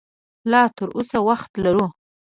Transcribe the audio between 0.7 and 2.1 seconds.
تراوسه وخت لرو